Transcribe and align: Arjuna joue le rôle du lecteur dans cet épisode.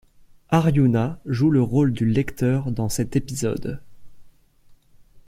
Arjuna 0.49 1.19
joue 1.27 1.51
le 1.51 1.61
rôle 1.61 1.93
du 1.93 2.07
lecteur 2.09 2.71
dans 2.71 2.89
cet 2.89 3.15
épisode. 3.15 3.83